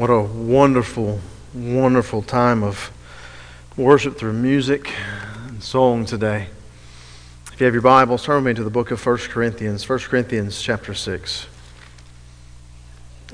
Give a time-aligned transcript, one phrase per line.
[0.00, 1.20] What a wonderful,
[1.52, 2.90] wonderful time of
[3.76, 4.94] worship through music
[5.46, 6.46] and song today.
[7.52, 10.62] If you have your Bibles, turn me to the book of 1 Corinthians, 1 Corinthians
[10.62, 11.48] chapter 6.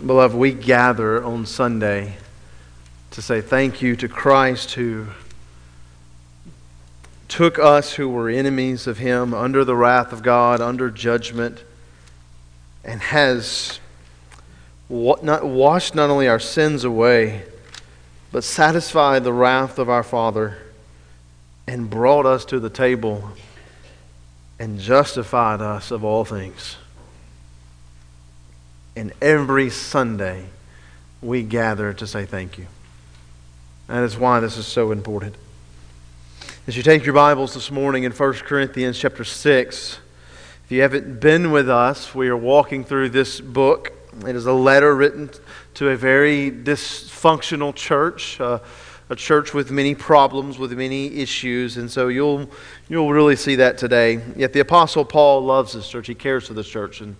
[0.04, 2.16] Beloved, we gather on Sunday
[3.12, 5.06] to say thank you to Christ who
[7.28, 11.62] took us who were enemies of Him under the wrath of God, under judgment,
[12.82, 13.78] and has
[14.88, 17.42] washed not only our sins away,
[18.32, 20.58] but satisfied the wrath of our Father
[21.66, 23.30] and brought us to the table
[24.58, 26.76] and justified us of all things.
[28.94, 30.46] And every Sunday,
[31.20, 32.66] we gather to say thank you.
[33.88, 35.34] That is why this is so important.
[36.66, 39.98] As you take your Bibles this morning in 1 Corinthians chapter 6,
[40.64, 43.92] if you haven't been with us, we are walking through this book
[44.24, 45.30] it is a letter written
[45.74, 48.60] to a very dysfunctional church, uh,
[49.10, 52.50] a church with many problems, with many issues, and so you'll
[52.88, 54.20] you'll really see that today.
[54.36, 57.16] Yet the apostle Paul loves this church; he cares for this church, and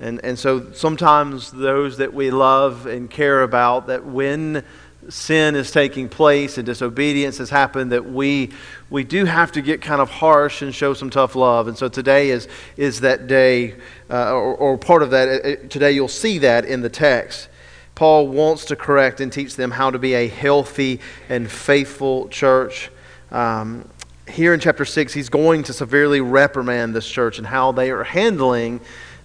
[0.00, 4.64] and and so sometimes those that we love and care about, that when
[5.08, 8.50] sin is taking place and disobedience has happened that we
[8.90, 11.68] we do have to get kind of harsh and show some tough love.
[11.68, 13.76] And so today is is that day
[14.10, 17.48] uh, or, or, part of that uh, uh, today you'll see that in the text.
[17.94, 22.90] Paul wants to correct and teach them how to be a healthy and faithful church.
[23.30, 23.88] Um,
[24.28, 28.04] here in chapter 6 he's going to severely reprimand this church and how they are
[28.04, 28.80] handling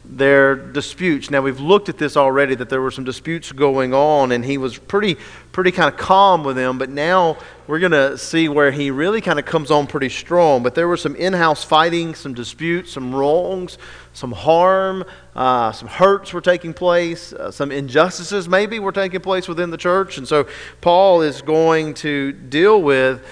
[0.09, 1.29] their disputes.
[1.29, 4.57] Now we've looked at this already that there were some disputes going on and he
[4.57, 5.17] was pretty
[5.51, 9.21] pretty kind of calm with them, but now we're going to see where he really
[9.21, 10.61] kind of comes on pretty strong.
[10.61, 13.77] But there were some in-house fighting, some disputes, some wrongs,
[14.11, 19.47] some harm, uh, some hurts were taking place, uh, some injustices maybe were taking place
[19.47, 20.17] within the church.
[20.17, 20.45] And so
[20.81, 23.25] Paul is going to deal with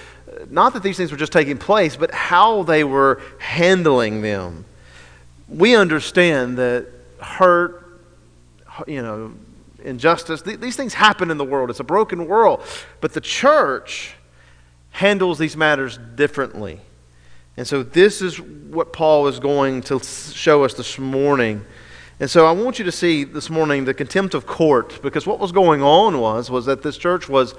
[0.50, 4.66] not that these things were just taking place, but how they were handling them
[5.48, 6.88] we understand that
[7.20, 8.02] hurt,
[8.88, 9.34] you know,
[9.84, 11.70] injustice, th- these things happen in the world.
[11.70, 12.62] It's a broken world.
[13.02, 14.16] But the church
[14.92, 16.80] handles these matters differently.
[17.58, 21.64] And so this is what Paul is going to show us this morning.
[22.20, 25.40] And so I want you to see this morning the contempt of court because what
[25.40, 27.54] was going on was was that this church was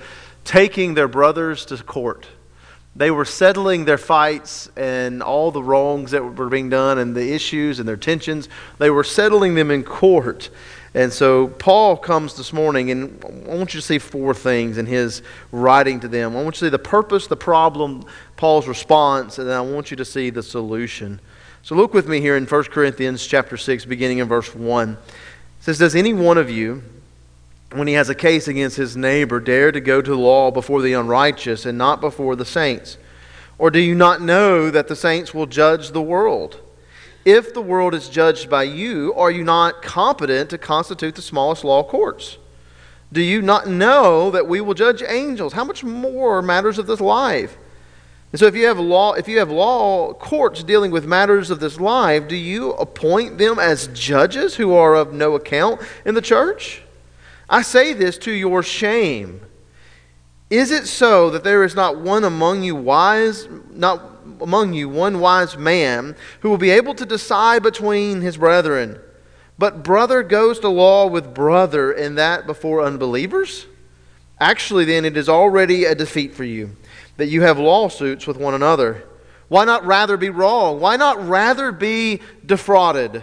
[0.45, 2.27] taking their brothers to court.
[2.97, 7.33] They were settling their fights and all the wrongs that were being done and the
[7.33, 8.49] issues and their tensions.
[8.79, 10.51] They were settling them in court.
[10.97, 14.87] And so Paul comes this morning, and I want you to see four things in
[14.87, 16.37] his writing to them.
[16.37, 18.05] I want you to see the purpose, the problem,
[18.37, 21.21] Paul's response, and then I want you to see the solution.
[21.63, 24.93] So look with me here in 1 Corinthians chapter 6, beginning in verse 1.
[24.93, 24.99] It
[25.59, 26.85] says, Does any one of you
[27.75, 30.93] when he has a case against his neighbor, dare to go to law before the
[30.93, 32.99] unrighteous and not before the saints?
[33.59, 36.61] Or do you not know that the saints will judge the world?
[37.25, 41.65] If the world is judged by you, are you not competent to constitute the smallest
[41.65, 42.39] law courts?
[43.13, 45.53] Do you not know that we will judge angels?
[45.53, 47.57] How much more matters of this life?
[48.33, 51.61] And so if you have law if you have law courts dealing with matters of
[51.61, 56.21] this life, do you appoint them as judges who are of no account in the
[56.21, 56.83] church?
[57.49, 59.41] I say this to your shame.
[60.51, 64.03] Is it so that there is not one among you wise, not
[64.41, 69.01] among you one wise man who will be able to decide between his brethren?
[69.59, 73.67] But brother goes to law with brother, and that before unbelievers?
[74.41, 76.77] Actually, then, it is already a defeat for you
[77.17, 79.05] that you have lawsuits with one another.
[79.49, 80.81] Why not rather be wrong?
[80.81, 83.23] Why not rather be defrauded?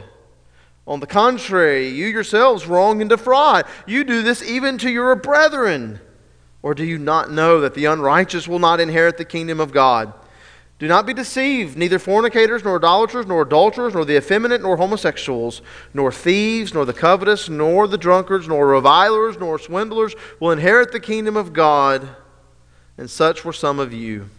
[0.88, 3.66] On the contrary, you yourselves wrong and defraud.
[3.86, 6.00] You do this even to your brethren.
[6.64, 10.14] Or do you not know that the unrighteous will not inherit the kingdom of God?
[10.80, 11.78] Do not be deceived.
[11.78, 15.62] Neither fornicators, nor idolaters, nor adulterers, nor the effeminate, nor homosexuals,
[15.94, 21.00] nor thieves, nor the covetous, nor the drunkards, nor revilers, nor swindlers will inherit the
[21.00, 22.10] kingdom of God.
[22.98, 24.30] And such were some of you.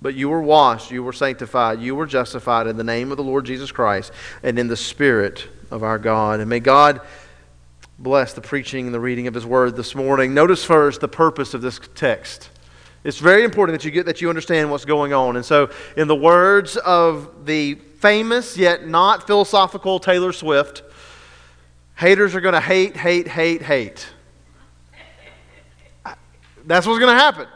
[0.00, 3.24] But you were washed, you were sanctified, you were justified in the name of the
[3.24, 4.12] Lord Jesus Christ
[4.44, 6.38] and in the Spirit of our God.
[6.38, 7.00] And may God
[7.98, 10.34] bless the preaching and the reading of His Word this morning.
[10.34, 12.50] Notice first the purpose of this text.
[13.04, 15.36] It's very important that you get that you understand what's going on.
[15.36, 20.82] And so, in the words of the famous yet not philosophical Taylor Swift,
[21.96, 24.06] haters are going to hate, hate, hate, hate.
[26.64, 27.48] That's what's going to happen.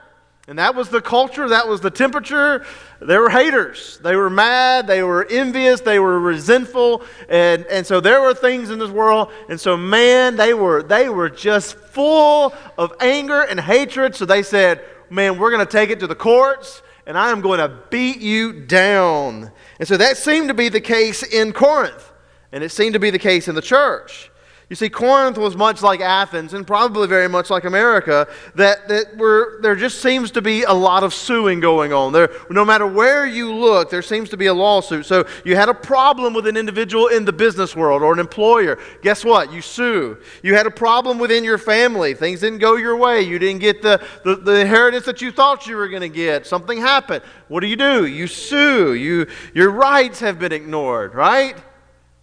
[0.48, 2.64] And that was the culture, that was the temperature.
[3.00, 3.98] They were haters.
[3.98, 7.02] They were mad, they were envious, they were resentful.
[7.28, 9.32] And, and so there were things in this world.
[9.48, 14.14] And so, man, they were, they were just full of anger and hatred.
[14.14, 17.40] So they said, man, we're going to take it to the courts and I am
[17.40, 19.50] going to beat you down.
[19.78, 22.12] And so that seemed to be the case in Corinth.
[22.52, 24.30] And it seemed to be the case in the church.
[24.68, 28.26] You see, Corinth was much like Athens and probably very much like America,
[28.56, 32.12] that, that were, there just seems to be a lot of suing going on.
[32.12, 35.06] There, no matter where you look, there seems to be a lawsuit.
[35.06, 38.76] So you had a problem with an individual in the business world or an employer.
[39.02, 39.52] Guess what?
[39.52, 40.18] You sue.
[40.42, 42.14] You had a problem within your family.
[42.14, 43.22] Things didn't go your way.
[43.22, 46.44] You didn't get the, the, the inheritance that you thought you were going to get.
[46.44, 47.22] Something happened.
[47.46, 48.06] What do you do?
[48.06, 48.94] You sue.
[48.94, 51.56] You, your rights have been ignored, right?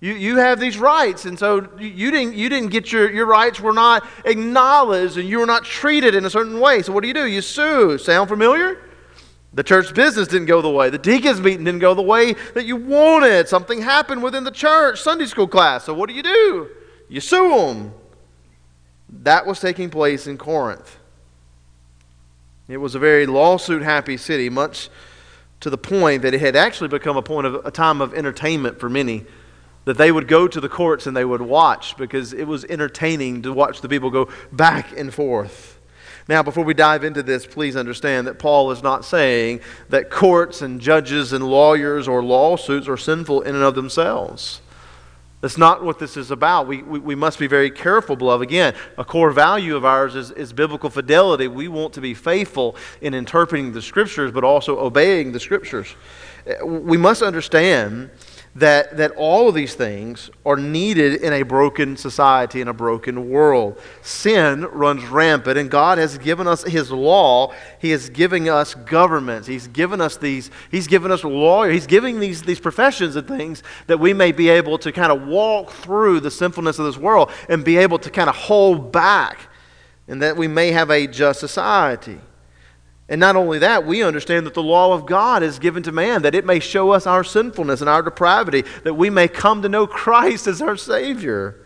[0.03, 3.61] You, you have these rights, and so you didn't, you didn't get your, your rights
[3.61, 6.81] were not acknowledged, and you were not treated in a certain way.
[6.81, 7.25] So what do you do?
[7.25, 7.97] You sue.
[7.97, 8.81] Sound familiar?
[9.53, 10.89] The church business didn't go the way.
[10.89, 13.47] The deacons meeting didn't go the way that you wanted.
[13.47, 15.85] Something happened within the church, Sunday school class.
[15.85, 16.69] So what do you do?
[17.07, 17.93] You sue them.
[19.07, 20.97] That was taking place in Corinth.
[22.67, 24.89] It was a very lawsuit happy city, much
[25.61, 28.81] to the point that it had actually become a point of a time of entertainment
[28.81, 29.25] for many
[29.85, 33.41] that they would go to the courts and they would watch because it was entertaining
[33.41, 35.79] to watch the people go back and forth.
[36.29, 39.59] Now, before we dive into this, please understand that Paul is not saying
[39.89, 44.61] that courts and judges and lawyers or lawsuits are sinful in and of themselves.
[45.41, 46.67] That's not what this is about.
[46.67, 48.47] We, we, we, must be very careful, beloved.
[48.47, 51.49] Again, a core value of ours is, is biblical fidelity.
[51.49, 55.93] We want to be faithful in interpreting the Scriptures, but also obeying the Scriptures.
[56.63, 58.11] We must understand
[58.55, 63.29] that, that all of these things are needed in a broken society, in a broken
[63.29, 63.79] world.
[64.03, 67.51] Sin runs rampant, and God has given us His law.
[67.79, 69.47] He is giving us governments.
[69.47, 71.73] He's given us these, He's given us lawyers.
[71.73, 75.27] He's giving these, these professions and things that we may be able to kind of
[75.27, 79.49] walk through the sinfulness of this world and be able to kind of hold back,
[80.07, 82.19] and that we may have a just society.
[83.13, 86.23] And not only that, we understand that the law of God is given to man,
[86.23, 89.69] that it may show us our sinfulness and our depravity, that we may come to
[89.69, 91.63] know Christ as our Savior.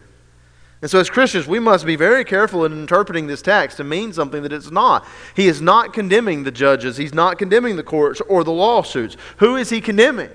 [0.81, 4.11] And so, as Christians, we must be very careful in interpreting this text to mean
[4.11, 5.07] something that it's not.
[5.38, 9.15] He is not condemning the judges, he's not condemning the courts or the lawsuits.
[9.38, 10.31] Who is he condemning?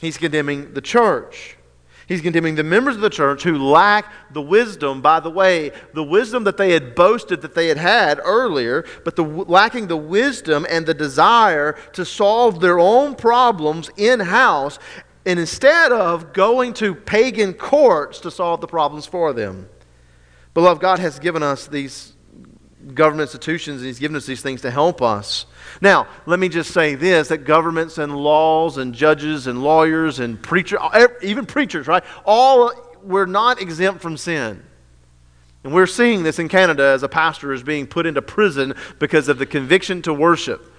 [0.00, 1.55] He's condemning the church.
[2.06, 6.04] He's condemning the members of the church who lack the wisdom, by the way, the
[6.04, 10.66] wisdom that they had boasted that they had had earlier, but the, lacking the wisdom
[10.70, 14.78] and the desire to solve their own problems in house,
[15.24, 19.68] and instead of going to pagan courts to solve the problems for them.
[20.54, 22.15] Beloved, God has given us these
[22.94, 25.46] government institutions, and He's given us these things to help us.
[25.80, 30.40] Now, let me just say this that governments and laws and judges and lawyers and
[30.40, 30.78] preachers,
[31.22, 32.04] even preachers, right?
[32.24, 32.72] All,
[33.02, 34.62] we're not exempt from sin.
[35.64, 39.28] And we're seeing this in Canada as a pastor is being put into prison because
[39.28, 40.72] of the conviction to worship.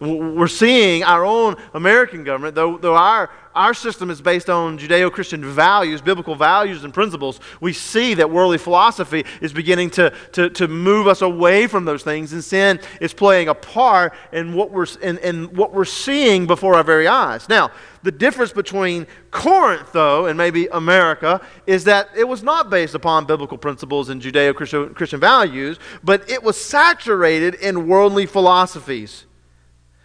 [0.00, 5.12] We're seeing our own American government, though, though our, our system is based on Judeo
[5.12, 10.48] Christian values, biblical values and principles, we see that worldly philosophy is beginning to, to,
[10.50, 14.70] to move us away from those things, and sin is playing a part in what,
[14.70, 17.46] we're, in, in what we're seeing before our very eyes.
[17.50, 17.70] Now,
[18.02, 23.26] the difference between Corinth, though, and maybe America, is that it was not based upon
[23.26, 24.54] biblical principles and Judeo
[24.94, 29.26] Christian values, but it was saturated in worldly philosophies.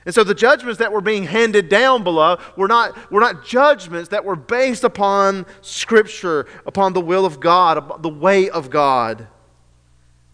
[0.06, 4.10] And so the judgments that were being handed down below were not, were not judgments
[4.10, 9.28] that were based upon Scripture, upon the will of God, the way of God.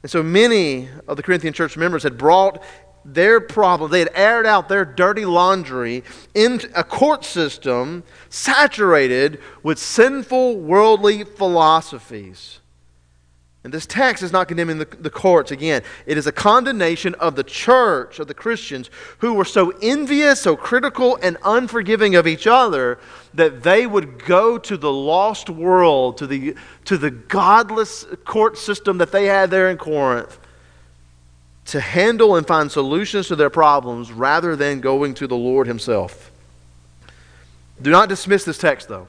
[0.03, 2.61] And so many of the Corinthian church members had brought
[3.03, 6.03] their problem, they had aired out their dirty laundry
[6.35, 12.60] in a court system saturated with sinful worldly philosophies.
[13.63, 15.83] And this text is not condemning the, the, courts again.
[16.07, 18.89] It is a condemnation of the church, of the Christians,
[19.19, 22.97] who were so envious, so critical, and unforgiving of each other
[23.35, 28.97] that they would go to the lost world, to the, to the godless court system
[28.97, 30.39] that they had there in Corinth,
[31.65, 36.31] to handle and find solutions to their problems rather than going to the Lord Himself.
[37.79, 39.07] Do not dismiss this text, though.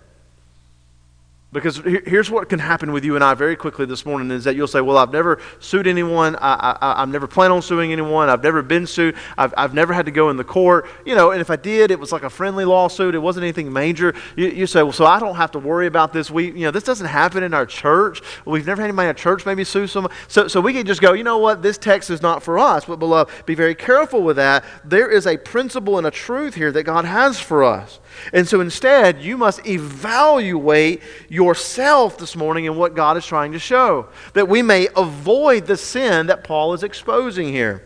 [1.53, 4.57] Because here's what can happen with you and I very quickly this morning is that
[4.57, 6.35] you'll say, Well, I've never sued anyone.
[6.37, 8.31] I, I, I've never planned on suing anyone.
[8.31, 9.17] I've never been sued.
[9.37, 10.89] I've, I've never had to go in the court.
[11.05, 13.15] You know, and if I did, it was like a friendly lawsuit.
[13.15, 14.15] It wasn't anything major.
[14.35, 16.31] You, you say, Well, so I don't have to worry about this.
[16.31, 18.23] We, you know, this doesn't happen in our church.
[18.47, 20.13] We've never had anybody in our church maybe sue someone.
[20.29, 21.61] So, so we can just go, You know what?
[21.61, 22.87] This text is not for us.
[22.87, 24.65] But, beloved, be very careful with that.
[24.87, 28.01] There is a principle and a truth here that God has for us.
[28.33, 33.59] And so instead, you must evaluate yourself this morning and what God is trying to
[33.59, 37.85] show, that we may avoid the sin that Paul is exposing here.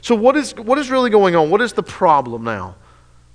[0.00, 1.50] So, what is, what is really going on?
[1.50, 2.76] What is the problem now?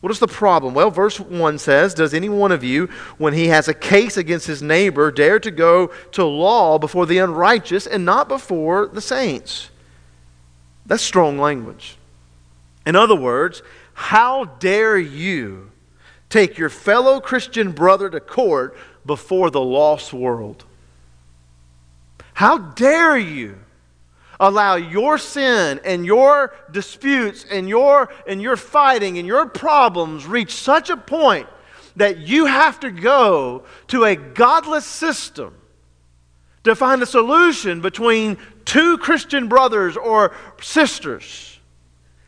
[0.02, 0.74] What is the problem?
[0.74, 4.48] Well, verse 1 says, Does any one of you, when he has a case against
[4.48, 9.70] his neighbor, dare to go to law before the unrighteous and not before the saints?
[10.86, 11.98] That's strong language.
[12.86, 13.62] In other words,
[13.94, 15.69] how dare you
[16.30, 20.64] take your fellow Christian brother to court before the lost world.
[22.34, 23.58] How dare you
[24.40, 30.54] allow your sin and your disputes and your, and your fighting and your problems reach
[30.54, 31.48] such a point
[31.96, 35.54] that you have to go to a godless system
[36.64, 41.59] to find a solution between two Christian brothers or sisters?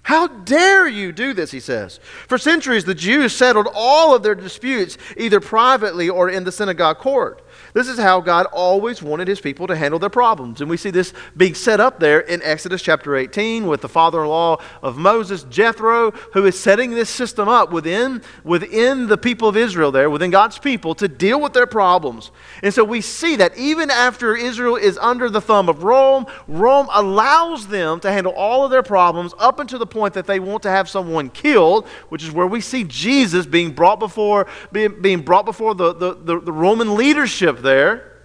[0.03, 1.99] How dare you do this, he says.
[2.27, 6.97] For centuries, the Jews settled all of their disputes either privately or in the synagogue
[6.97, 7.43] court.
[7.73, 10.61] This is how God always wanted his people to handle their problems.
[10.61, 14.21] And we see this being set up there in Exodus chapter 18 with the father
[14.21, 19.47] in law of Moses, Jethro, who is setting this system up within, within the people
[19.47, 22.31] of Israel there, within God's people, to deal with their problems.
[22.61, 26.87] And so we see that even after Israel is under the thumb of Rome, Rome
[26.91, 30.63] allows them to handle all of their problems up until the point that they want
[30.63, 35.21] to have someone killed, which is where we see Jesus being brought before, being, being
[35.21, 38.23] brought before the, the, the, the Roman leadership there,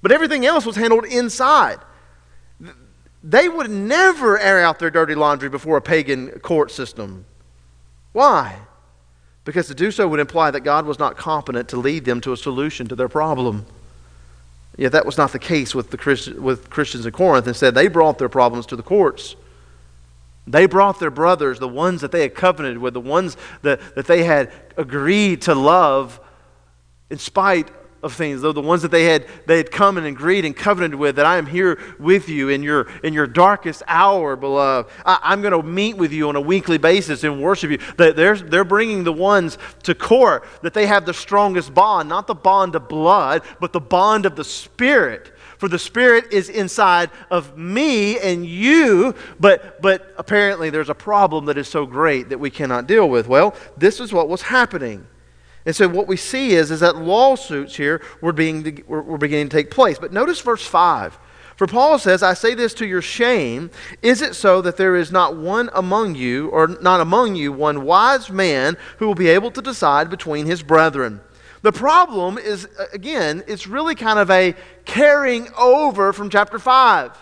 [0.00, 1.78] but everything else was handled inside.
[3.24, 7.24] They would never air out their dirty laundry before a pagan court system.
[8.12, 8.58] Why?
[9.44, 12.32] Because to do so would imply that God was not competent to lead them to
[12.32, 13.66] a solution to their problem.
[14.76, 17.46] Yet that was not the case with, the Christ- with Christians in Corinth.
[17.46, 19.36] Instead, they brought their problems to the courts.
[20.46, 24.06] They brought their brothers, the ones that they had covenanted with, the ones that, that
[24.06, 26.18] they had agreed to love
[27.10, 27.70] in spite
[28.02, 30.98] of things, though the ones that they had they had come and agreed and covenanted
[30.98, 34.90] with, that I am here with you in your in your darkest hour, beloved.
[35.06, 37.78] I, am going to meet with you on a weekly basis and worship you.
[37.96, 42.26] That They're, they're bringing the ones to court that they have the strongest bond, not
[42.26, 45.32] the bond of blood, but the bond of the Spirit.
[45.58, 51.44] For the Spirit is inside of me and you, but, but apparently there's a problem
[51.44, 53.28] that is so great that we cannot deal with.
[53.28, 55.06] Well, this is what was happening.
[55.64, 59.48] And so what we see is, is that lawsuits here were, being, were, were beginning
[59.48, 59.98] to take place.
[59.98, 61.18] But notice verse 5.
[61.56, 63.70] For Paul says, I say this to your shame.
[64.00, 67.84] Is it so that there is not one among you, or not among you, one
[67.84, 71.20] wise man who will be able to decide between his brethren?
[71.60, 77.12] The problem is, again, it's really kind of a carrying over from chapter 5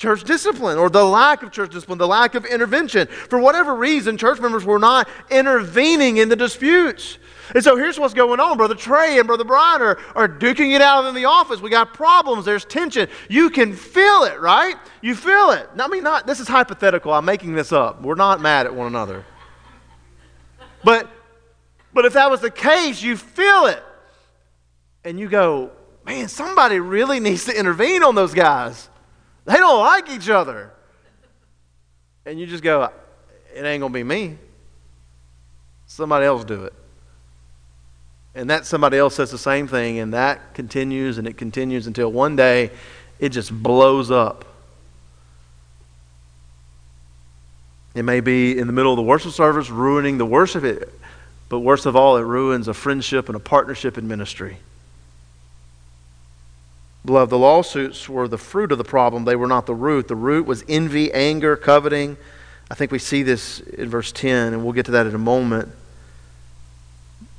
[0.00, 3.06] church discipline or the lack of church discipline, the lack of intervention.
[3.06, 7.18] For whatever reason, church members were not intervening in the disputes.
[7.54, 8.56] And so here's what's going on.
[8.56, 11.60] Brother Trey and Brother Brian are, are duking it out in the office.
[11.60, 12.46] We got problems.
[12.46, 13.08] There's tension.
[13.28, 14.76] You can feel it, right?
[15.02, 15.68] You feel it.
[15.78, 17.12] I mean, not, this is hypothetical.
[17.12, 18.00] I'm making this up.
[18.00, 19.26] We're not mad at one another.
[20.82, 21.10] But,
[21.92, 23.82] but if that was the case, you feel it.
[25.04, 25.72] And you go,
[26.06, 28.88] man, somebody really needs to intervene on those guys.
[29.44, 30.70] They don't like each other.
[32.26, 32.90] And you just go,
[33.54, 34.38] it ain't going to be me.
[35.86, 36.74] Somebody else do it.
[38.34, 42.12] And that somebody else says the same thing, and that continues and it continues until
[42.12, 42.70] one day
[43.18, 44.44] it just blows up.
[47.94, 50.94] It may be in the middle of the worship service, ruining the worship,
[51.48, 54.58] but worst of all, it ruins a friendship and a partnership in ministry.
[57.04, 60.08] Beloved, the lawsuits were the fruit of the problem, they were not the root.
[60.08, 62.16] The root was envy, anger, coveting.
[62.70, 65.18] I think we see this in verse 10, and we'll get to that in a
[65.18, 65.70] moment.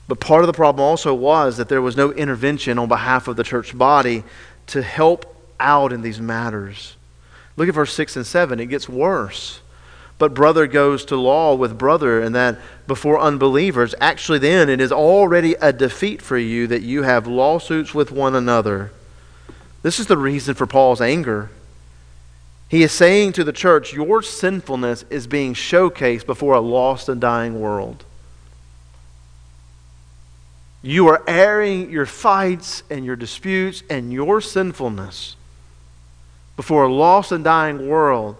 [0.08, 3.38] But part of the problem also was that there was no intervention on behalf of
[3.38, 4.24] the church body
[4.68, 5.25] to help
[5.60, 6.98] out in these matters.
[7.56, 8.60] Look at verse 6 and 7.
[8.60, 9.62] It gets worse.
[10.18, 13.96] But brother goes to law with brother, and that before unbelievers.
[14.01, 18.36] Actually, then, it is already a defeat for you that you have lawsuits with one
[18.36, 18.91] another.
[19.84, 21.50] This is the reason for Paul's anger.
[22.70, 27.20] He is saying to the church, Your sinfulness is being showcased before a lost and
[27.20, 28.06] dying world.
[30.82, 35.36] You are airing your fights and your disputes and your sinfulness
[36.56, 38.38] before a lost and dying world.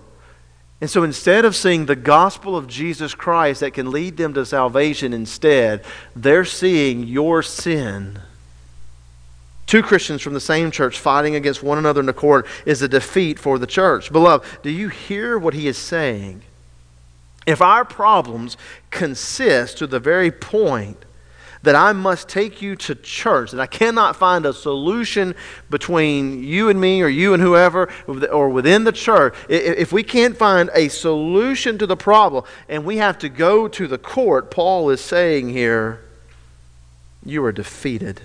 [0.80, 4.46] And so instead of seeing the gospel of Jesus Christ that can lead them to
[4.46, 5.84] salvation, instead,
[6.16, 8.20] they're seeing your sin.
[9.72, 12.90] Two Christians from the same church fighting against one another in the court is a
[12.90, 14.12] defeat for the church.
[14.12, 16.42] Beloved, do you hear what he is saying?
[17.48, 18.58] If our problems
[18.90, 21.06] consist to the very point
[21.64, 25.36] that I must take you to church, that I cannot find a solution
[25.70, 27.88] between you and me or you and whoever
[28.30, 32.98] or within the church, if we can't find a solution to the problem and we
[32.98, 36.02] have to go to the court, Paul is saying here,
[37.24, 38.20] you are defeated.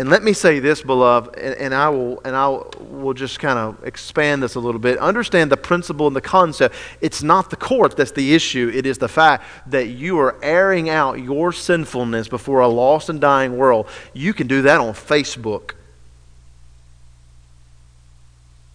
[0.00, 3.58] And let me say this, beloved, and, and, I will and I will just kind
[3.58, 4.96] of expand this a little bit.
[4.98, 6.76] Understand the principle and the concept.
[7.00, 8.70] It's not the court that's the issue.
[8.72, 13.20] It is the fact that you are airing out your sinfulness before a lost and
[13.20, 13.88] dying world.
[14.12, 15.72] You can do that on Facebook.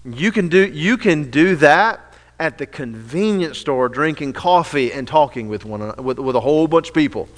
[0.04, 2.02] You can do you can do that
[2.38, 6.90] at the convenience store, drinking coffee and talking with one with, with a whole bunch
[6.90, 7.30] of people.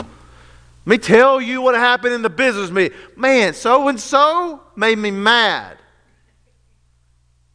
[0.86, 2.98] Let me tell you what happened in the business meeting.
[3.16, 5.78] Man, so and so made me mad.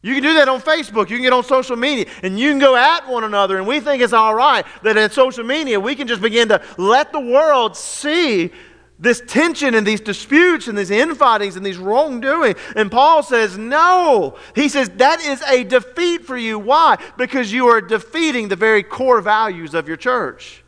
[0.01, 1.09] You can do that on Facebook.
[1.09, 3.57] You can get on social media and you can go at one another.
[3.57, 6.61] And we think it's all right that at social media we can just begin to
[6.77, 8.51] let the world see
[8.97, 12.55] this tension and these disputes and these infightings and these wrongdoing.
[12.75, 14.37] And Paul says, no.
[14.55, 16.59] He says that is a defeat for you.
[16.59, 16.97] Why?
[17.17, 20.60] Because you are defeating the very core values of your church.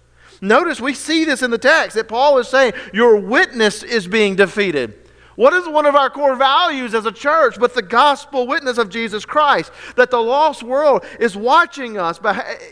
[0.44, 4.36] Notice we see this in the text that Paul is saying your witness is being
[4.36, 4.94] defeated.
[5.38, 8.90] What is one of our core values as a church but the gospel witness of
[8.90, 9.72] Jesus Christ?
[9.96, 12.20] That the lost world is watching us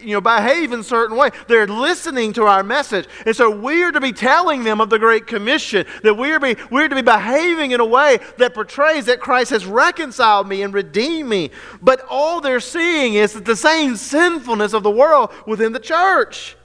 [0.01, 1.29] you know, behave in a certain way.
[1.47, 3.07] They're listening to our message.
[3.25, 6.41] And so we are to be telling them of the Great Commission, that we are,
[6.41, 10.45] be, we are to be behaving in a way that portrays that Christ has reconciled
[10.45, 11.51] me and redeemed me.
[11.81, 16.57] But all they're seeing is the same sinfulness of the world within the church.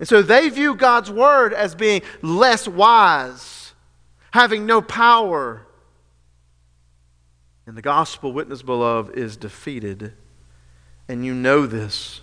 [0.00, 3.74] And so they view God's word as being less wise,
[4.32, 5.66] having no power.
[7.66, 10.14] And the gospel witness, beloved, is defeated.
[11.06, 12.22] And you know this.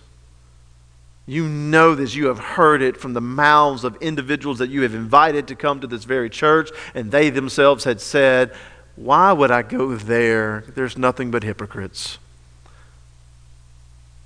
[1.24, 2.16] You know this.
[2.16, 5.80] You have heard it from the mouths of individuals that you have invited to come
[5.80, 8.52] to this very church, and they themselves had said,
[8.96, 10.64] Why would I go there?
[10.74, 12.18] There's nothing but hypocrites.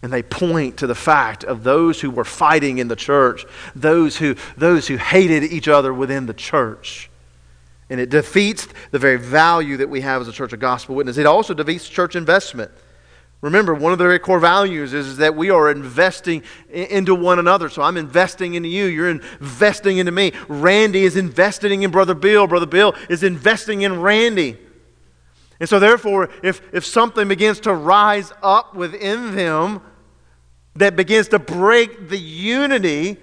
[0.02, 4.16] And they point to the fact of those who were fighting in the church, those
[4.16, 7.08] who, those who hated each other within the church.
[7.88, 11.18] And it defeats the very value that we have as a church of gospel witness.
[11.18, 12.72] It also defeats church investment.
[13.42, 17.38] Remember, one of the very core values is, is that we are investing into one
[17.38, 17.68] another.
[17.68, 18.86] So I'm investing into you.
[18.86, 20.32] You're investing into me.
[20.48, 22.46] Randy is investing in Brother Bill.
[22.46, 24.58] Brother Bill is investing in Randy.
[25.60, 29.80] And so, therefore, if, if something begins to rise up within them,
[30.76, 33.18] that begins to break the unity.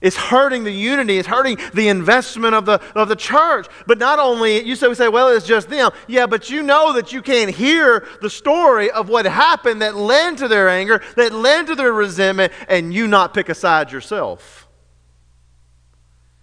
[0.00, 1.18] It's hurting the unity.
[1.18, 3.66] It's hurting the investment of the, of the church.
[3.86, 5.90] But not only, you say, we say, well, it's just them.
[6.08, 10.38] Yeah, but you know that you can't hear the story of what happened that led
[10.38, 14.68] to their anger, that led to their resentment, and you not pick a side yourself.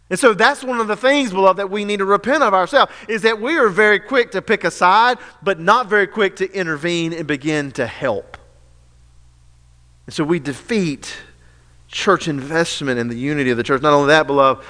[0.10, 2.92] And so that's one of the things, beloved, that we need to repent of ourselves,
[3.10, 6.52] is that we are very quick to pick a side, but not very quick to
[6.54, 8.38] intervene and begin to help.
[10.08, 11.16] And so we defeat
[11.88, 13.82] church investment in the unity of the church.
[13.82, 14.66] Not only that, beloved,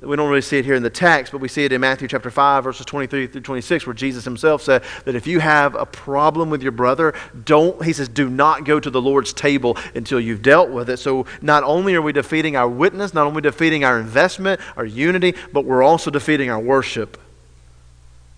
[0.00, 2.08] we don't really see it here in the text, but we see it in Matthew
[2.08, 5.86] chapter 5, verses 23 through 26, where Jesus himself said that if you have a
[5.86, 10.18] problem with your brother, don't, he says, do not go to the Lord's table until
[10.20, 10.96] you've dealt with it.
[10.98, 15.34] So not only are we defeating our witness, not only defeating our investment, our unity,
[15.52, 17.18] but we're also defeating our worship.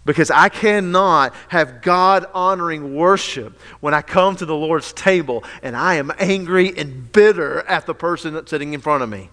[0.05, 5.75] Because I cannot have God honoring worship when I come to the Lord's table and
[5.75, 9.31] I am angry and bitter at the person that's sitting in front of me.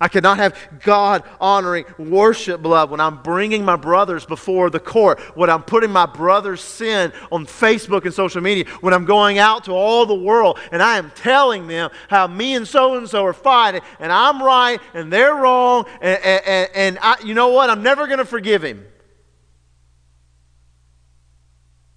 [0.00, 5.20] I cannot have God honoring worship, beloved, when I'm bringing my brothers before the court,
[5.36, 9.64] when I'm putting my brother's sin on Facebook and social media, when I'm going out
[9.64, 13.24] to all the world and I am telling them how me and so and so
[13.24, 17.70] are fighting and I'm right and they're wrong and, and, and I, you know what?
[17.70, 18.84] I'm never going to forgive him.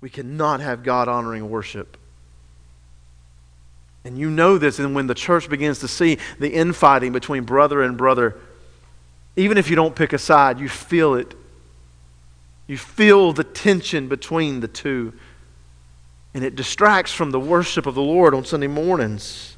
[0.01, 1.97] We cannot have God honoring worship.
[4.05, 7.81] And you know this, and when the church begins to see the infighting between brother
[7.81, 8.37] and brother,
[9.35, 11.35] even if you don't pick a side, you feel it.
[12.67, 15.13] You feel the tension between the two.
[16.33, 19.57] And it distracts from the worship of the Lord on Sunday mornings.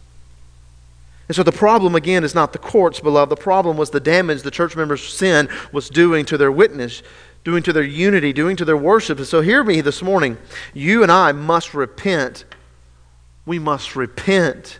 [1.27, 3.29] And so the problem, again, is not the courts, beloved.
[3.29, 7.03] The problem was the damage the church members' sin was doing to their witness,
[7.49, 9.17] doing to their unity, doing to their worship.
[9.17, 10.37] And so hear me this morning.
[10.71, 12.45] You and I must repent.
[13.47, 14.79] We must repent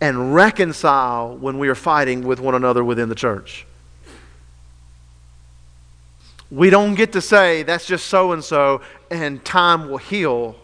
[0.00, 3.66] and reconcile when we are fighting with one another within the church.
[6.50, 10.56] We don't get to say, that's just so and so, and time will heal.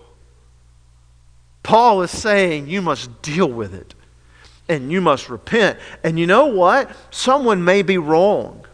[1.62, 3.94] Paul is saying you must deal with it
[4.70, 5.79] and you must repent.
[6.03, 6.90] And you know what?
[7.11, 8.65] Someone may be wrong.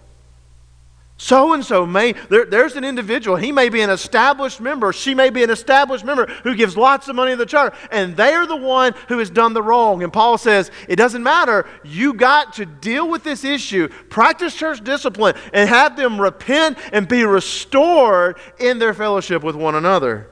[1.22, 5.14] So and so may, there, there's an individual, he may be an established member, she
[5.14, 8.35] may be an established member who gives lots of money to the church, and they
[8.35, 10.02] are the one who has done the wrong.
[10.02, 11.64] And Paul says, it doesn't matter.
[11.85, 17.06] You got to deal with this issue, practice church discipline, and have them repent and
[17.06, 20.28] be restored in their fellowship with one another.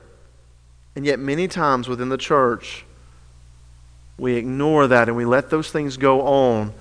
[0.96, 2.84] And yet, many times within the church,
[4.18, 6.72] we ignore that and we let those things go on.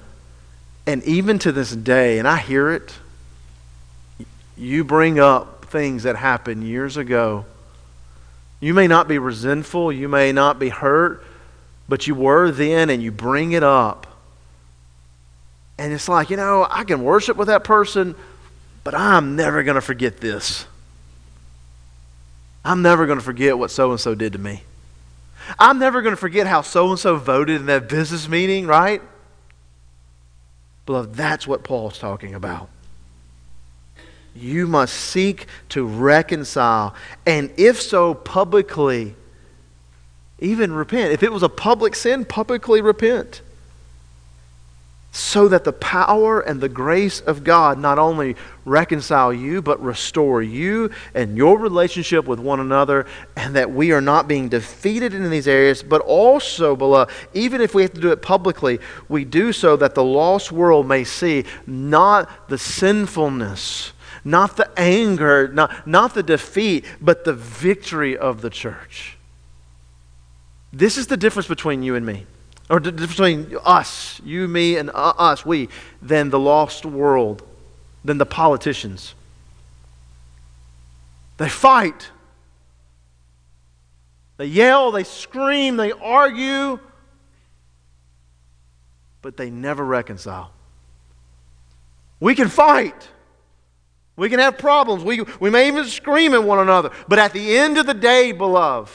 [0.87, 2.91] And even to this day, and I hear it,
[4.59, 7.45] you bring up things that happened years ago.
[8.59, 11.23] You may not be resentful, you may not be hurt,
[11.87, 14.05] but you were then and you bring it up.
[15.77, 18.15] And it's like, you know, I can worship with that person,
[18.83, 20.65] but I'm never going to forget this.
[22.65, 24.63] I'm never going to forget what so and so did to me.
[25.57, 29.01] I'm never going to forget how so and so voted in that business meeting, right?
[30.85, 32.69] Beloved, that's what Paul's talking about.
[34.39, 39.15] You must seek to reconcile, and if so, publicly,
[40.39, 41.11] even repent.
[41.11, 43.41] If it was a public sin, publicly repent
[45.11, 50.43] so that the power and the grace of God not only reconcile you, but restore
[50.43, 55.29] you and your relationship with one another, and that we are not being defeated in
[55.31, 59.51] these areas, but also, beloved, even if we have to do it publicly, we do
[59.51, 66.13] so that the lost world may see not the sinfulness, not the anger, not, not
[66.13, 69.17] the defeat, but the victory of the church.
[70.71, 72.25] This is the difference between you and me
[72.69, 75.69] or the difference between us, you, me, and uh, us, we,
[76.01, 77.41] than the lost world,
[78.05, 79.15] than the politicians.
[81.37, 82.09] They fight.
[84.37, 86.79] They yell, they scream, they argue,
[89.21, 90.51] but they never reconcile.
[92.19, 93.09] We can fight.
[94.19, 95.03] We can have problems.
[95.03, 96.91] We, we may even scream at one another.
[97.07, 98.91] But at the end of the day, beloved,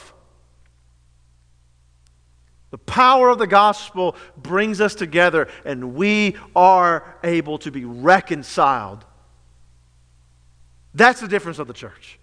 [2.69, 9.03] the power of the gospel brings us together, and we are able to be reconciled.
[10.93, 12.19] That's the difference of the church.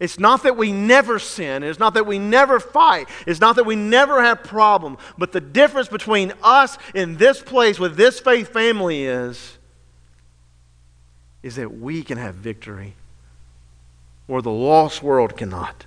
[0.00, 1.62] It's not that we never sin.
[1.62, 3.08] It's not that we never fight.
[3.28, 4.98] It's not that we never have problem.
[5.16, 9.58] But the difference between us in this place with this faith family is,
[11.42, 12.94] is that we can have victory
[14.28, 15.86] or the lost world cannot.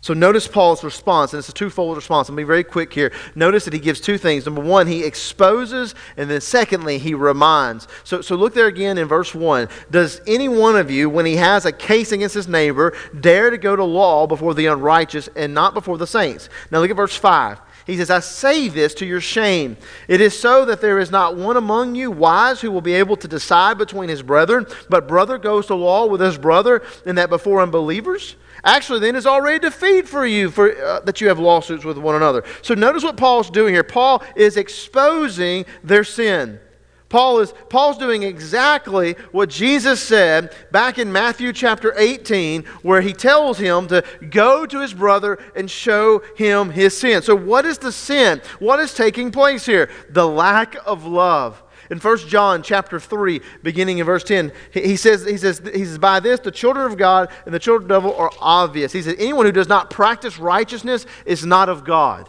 [0.00, 2.30] So notice Paul's response, and it's a twofold response.
[2.30, 3.12] I'll be very quick here.
[3.34, 4.46] Notice that he gives two things.
[4.46, 7.88] Number one, he exposes, and then secondly, he reminds.
[8.04, 9.68] So, so look there again in verse 1.
[9.90, 13.58] Does any one of you, when he has a case against his neighbor, dare to
[13.58, 16.48] go to law before the unrighteous and not before the saints?
[16.70, 17.60] Now look at verse 5.
[17.88, 19.78] He says, I say this to your shame.
[20.08, 23.16] It is so that there is not one among you wise who will be able
[23.16, 27.30] to decide between his brethren, but brother goes to law with his brother, and that
[27.30, 28.36] before unbelievers?
[28.62, 32.14] Actually, then, is already defeat for you for, uh, that you have lawsuits with one
[32.14, 32.44] another.
[32.60, 33.84] So notice what Paul's doing here.
[33.84, 36.60] Paul is exposing their sin.
[37.08, 43.14] Paul is Paul's doing exactly what Jesus said back in Matthew chapter 18 where he
[43.14, 47.22] tells him to go to his brother and show him his sin.
[47.22, 48.42] So what is the sin?
[48.58, 49.90] What is taking place here?
[50.10, 51.62] The lack of love.
[51.90, 55.96] In 1 John chapter 3, beginning in verse 10, he says, he says, he says,
[55.96, 58.92] By this the children of God and the children of the devil are obvious.
[58.92, 62.28] He says, Anyone who does not practice righteousness is not of God,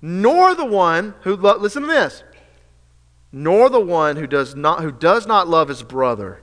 [0.00, 2.24] nor the one who, listen to this,
[3.34, 6.40] nor the one who does not, who does not love his brother.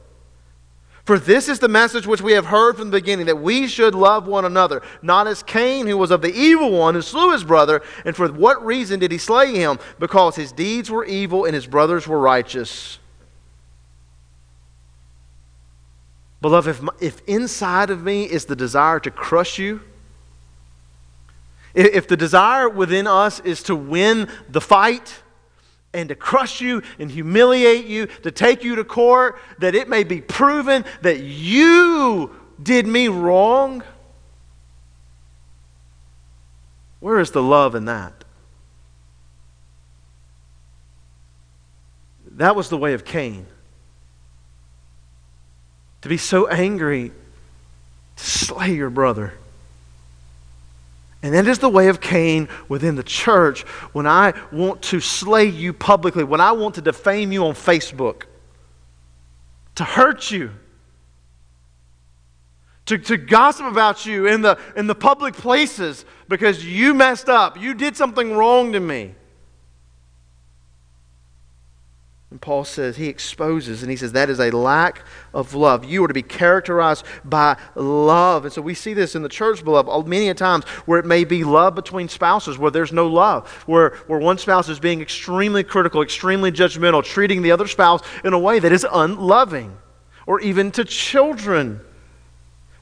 [1.06, 3.95] For this is the message which we have heard from the beginning that we should
[3.95, 7.45] love one another, not as Cain, who was of the evil one, who slew his
[7.45, 7.82] brother.
[8.06, 9.80] And for what reason did he slay him?
[9.99, 12.99] Because his deeds were evil and his brothers were righteous.
[16.41, 19.80] Beloved, if, if inside of me is the desire to crush you,
[21.73, 25.21] if the desire within us is to win the fight,
[25.93, 30.04] and to crush you and humiliate you, to take you to court, that it may
[30.04, 33.84] be proven that you did me wrong?
[36.99, 38.13] Where is the love in that?
[42.38, 43.45] That was the way of Cain.
[46.01, 47.12] To be so angry,
[48.15, 49.34] to slay your brother.
[51.24, 53.62] And that is the way of Cain within the church
[53.94, 58.24] when I want to slay you publicly, when I want to defame you on Facebook,
[59.76, 60.52] to hurt you,
[62.88, 67.60] to, to gossip about you in the, in the public places because you messed up.
[67.60, 69.14] You did something wrong to me.
[72.32, 75.84] And Paul says, he exposes, and he says that is a lack of love.
[75.84, 78.46] You are to be characterized by love.
[78.46, 81.26] And so we see this in the church, beloved, many a times where it may
[81.26, 85.62] be love between spouses, where there's no love, where, where one spouse is being extremely
[85.62, 89.78] critical, extremely judgmental, treating the other spouse in a way that is unloving,
[90.26, 91.82] or even to children.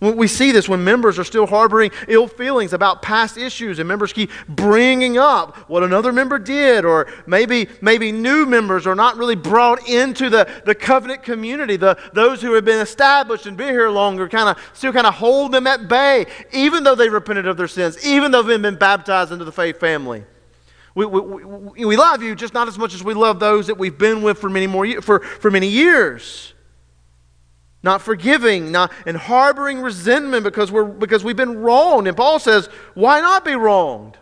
[0.02, 4.14] We see this when members are still harboring ill feelings about past issues, and members
[4.14, 9.36] keep bringing up what another member did, or maybe, maybe new members are not really
[9.36, 11.76] brought into the, the covenant community.
[11.76, 15.16] The, those who have been established and been here longer kind of still kind of
[15.16, 18.78] hold them at bay, even though they repented of their sins, even though they've been
[18.78, 20.24] baptized into the faith family.
[20.96, 23.78] We, we, we, we love you just not as much as we love those that
[23.78, 26.54] we've been with for many, more, for, for many years
[27.82, 32.08] not forgiving, not, and harboring resentment because, we're, because we've been wronged.
[32.08, 34.18] And Paul says, why not be wronged?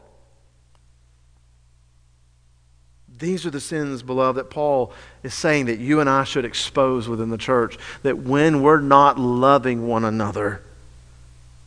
[3.18, 4.94] These are the sins, beloved, that Paul
[5.24, 7.78] is saying that you and I should expose within the church.
[8.04, 10.62] That when we're not loving one another,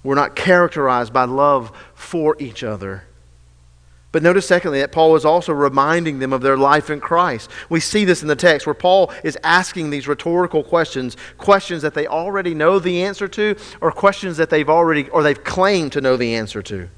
[0.04, 3.04] we're not characterized by love for each other.
[4.12, 7.48] But notice, secondly, that Paul is also reminding them of their life in Christ.
[7.68, 11.94] We see this in the text where Paul is asking these rhetorical questions, questions that
[11.94, 16.00] they already know the answer to, or questions that they've already, or they've claimed to
[16.00, 16.88] know the answer to.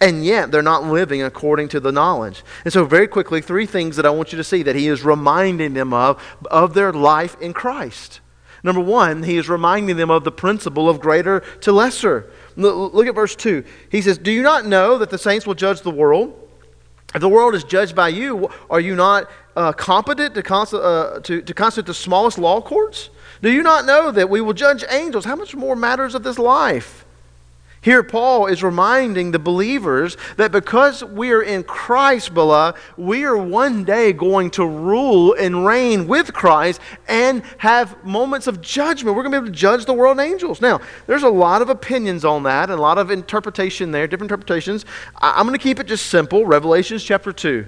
[0.00, 2.42] And yet, they're not living according to the knowledge.
[2.64, 5.02] And so, very quickly, three things that I want you to see that he is
[5.02, 8.20] reminding them of, of their life in Christ.
[8.62, 12.30] Number one, he is reminding them of the principle of greater to lesser.
[12.58, 13.64] Look at verse 2.
[13.90, 16.34] He says, Do you not know that the saints will judge the world?
[17.14, 21.20] If the world is judged by you, are you not uh, competent to, cons- uh,
[21.22, 23.10] to, to constitute the smallest law courts?
[23.40, 25.24] Do you not know that we will judge angels?
[25.24, 27.06] How much more matters of this life?
[27.80, 33.36] Here, Paul is reminding the believers that because we are in Christ, beloved, we are
[33.36, 39.16] one day going to rule and reign with Christ and have moments of judgment.
[39.16, 40.60] We're going to be able to judge the world and angels.
[40.60, 44.32] Now, there's a lot of opinions on that and a lot of interpretation there, different
[44.32, 44.84] interpretations.
[45.16, 46.46] I'm going to keep it just simple.
[46.46, 47.66] Revelations chapter 2.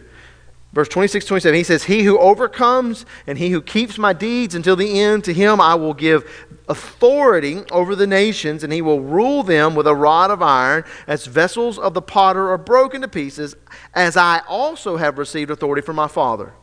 [0.72, 4.76] Verse 26, 27, he says, He who overcomes and he who keeps my deeds until
[4.76, 9.42] the end, to him I will give authority over the nations, and he will rule
[9.42, 13.56] them with a rod of iron, as vessels of the potter are broken to pieces,
[13.92, 16.54] as I also have received authority from my Father.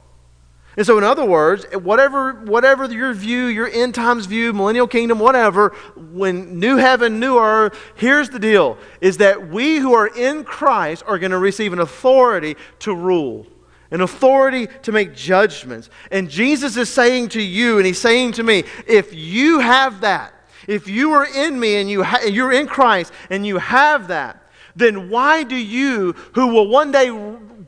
[0.78, 5.18] And so, in other words, whatever, whatever your view, your end times view, millennial kingdom,
[5.18, 10.44] whatever, when new heaven, new earth, here's the deal is that we who are in
[10.44, 13.48] Christ are going to receive an authority to rule
[13.92, 15.90] an authority to make judgments.
[16.12, 20.34] And Jesus is saying to you, and He's saying to me, if you have that,
[20.68, 24.44] if you are in me and you ha- you're in Christ and you have that,
[24.76, 27.10] then why do you, who will one day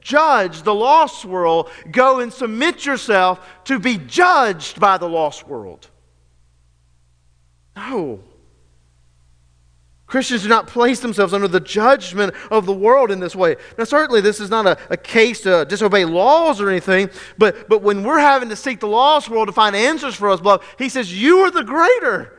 [0.01, 5.87] judge the lost world, go and submit yourself to be judged by the lost world?
[7.75, 8.23] No.
[10.09, 13.55] Christians do not place themselves under the judgment of the world in this way.
[13.77, 17.83] Now, certainly, this is not a, a case to disobey laws or anything, but, but
[17.83, 20.89] when we're having to seek the lost world to find answers for us, beloved, he
[20.89, 22.38] says, You are the greater.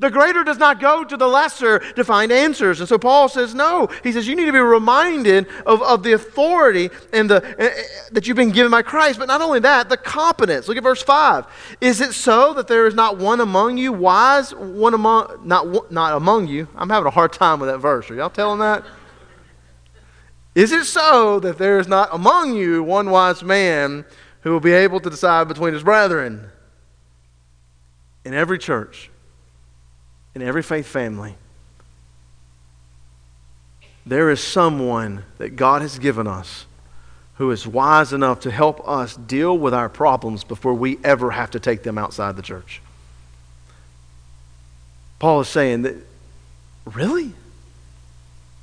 [0.00, 2.78] The greater does not go to the lesser to find answers.
[2.78, 3.88] And so Paul says, no.
[4.04, 7.70] He says, you need to be reminded of, of the authority and the, uh,
[8.12, 9.18] that you've been given by Christ.
[9.18, 10.68] But not only that, the competence.
[10.68, 11.46] Look at verse 5.
[11.80, 16.16] Is it so that there is not one among you wise, one among, not, not
[16.16, 16.68] among you?
[16.76, 18.08] I'm having a hard time with that verse.
[18.08, 18.84] Are y'all telling that?
[20.54, 24.04] Is it so that there is not among you one wise man
[24.42, 26.50] who will be able to decide between his brethren?
[28.24, 29.10] In every church
[30.40, 31.34] in every faith family,
[34.06, 36.64] there is someone that God has given us
[37.34, 41.50] who is wise enough to help us deal with our problems before we ever have
[41.50, 42.80] to take them outside the church.
[45.18, 45.96] Paul is saying that,
[46.84, 47.32] really?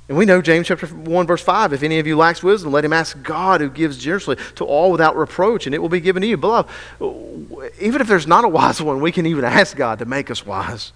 [0.08, 2.84] And we know James chapter 1, verse 5 if any of you lacks wisdom, let
[2.84, 6.22] him ask God who gives generously to all without reproach, and it will be given
[6.22, 6.36] to you.
[6.36, 6.70] Beloved,
[7.80, 10.46] even if there's not a wise one, we can even ask God to make us
[10.46, 10.92] wise.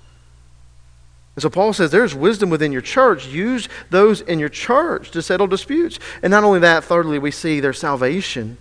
[1.36, 3.26] And so Paul says there's wisdom within your church.
[3.26, 5.98] Use those in your church to settle disputes.
[6.22, 8.56] And not only that, thirdly, we see their salvation.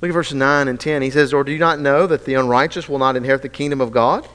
[0.00, 1.02] Look at verses 9 and 10.
[1.02, 3.80] He says, Or do you not know that the unrighteous will not inherit the kingdom
[3.80, 4.28] of God?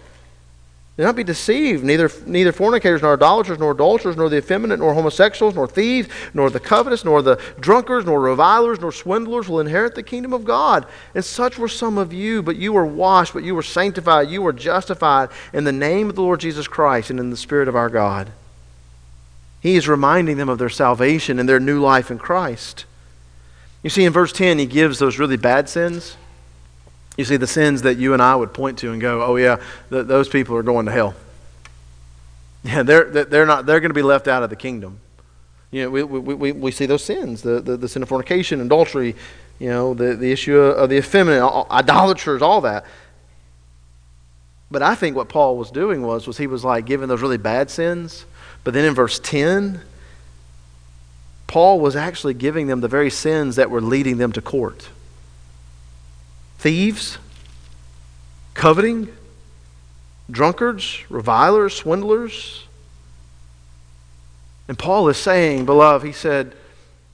[0.97, 1.84] Do not be deceived.
[1.84, 6.49] Neither, neither fornicators, nor idolaters, nor adulterers, nor the effeminate, nor homosexuals, nor thieves, nor
[6.49, 10.86] the covetous, nor the drunkards, nor revilers, nor swindlers will inherit the kingdom of God.
[11.13, 14.41] And such were some of you, but you were washed, but you were sanctified, you
[14.41, 17.75] were justified in the name of the Lord Jesus Christ and in the Spirit of
[17.75, 18.31] our God.
[19.60, 22.86] He is reminding them of their salvation and their new life in Christ.
[23.84, 26.15] You see, in verse 10, he gives those really bad sins.
[27.17, 29.58] You see, the sins that you and I would point to and go, oh, yeah,
[29.89, 31.15] th- those people are going to hell.
[32.63, 34.99] Yeah, they're, they're, not, they're going to be left out of the kingdom.
[35.69, 38.60] You know, we, we, we, we see those sins the, the, the sin of fornication,
[38.60, 39.15] adultery,
[39.60, 42.88] you know, the, the issue of the effeminate, idolaters, all that.
[44.71, 47.38] But I think what Paul was doing was, was he was like giving those really
[47.38, 48.25] bad sins.
[48.63, 49.82] But then in verse 10,
[51.45, 54.89] Paul was actually giving them the very sins that were leading them to court
[56.65, 57.19] thieves,
[58.56, 59.08] coveting,
[60.32, 62.63] drunkards, revilers, swindlers.
[64.67, 66.56] And Paul is saying, beloved, he said,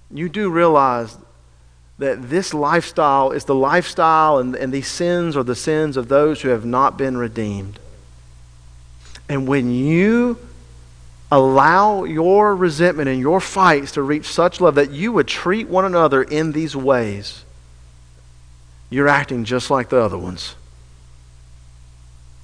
[0.09, 1.17] you do realize
[1.97, 6.41] that this lifestyle is the lifestyle and, and these sins are the sins of those
[6.41, 7.77] who have not been redeemed.
[9.27, 10.37] And when you
[11.29, 15.83] allow your resentment and your fights to reach such love that you would treat one
[15.83, 17.43] another in these ways,
[18.91, 20.53] you're acting just like the other ones.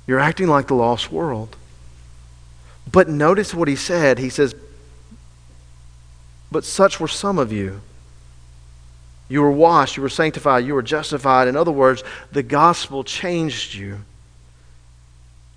[0.08, 1.56] You're acting like the lost world.
[2.92, 4.18] But notice what he said.
[4.18, 4.56] He says,
[6.52, 7.82] But such were some of you.
[9.30, 11.50] You were washed, you were sanctified, you were justified.
[11.50, 14.00] In other words, the gospel changed you.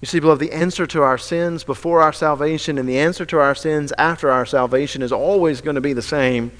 [0.01, 3.39] You see, beloved, the answer to our sins before our salvation and the answer to
[3.39, 6.51] our sins after our salvation is always going to be the same.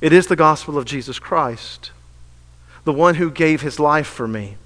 [0.00, 1.92] It is the gospel of Jesus Christ,
[2.88, 4.56] the one who gave his life for me,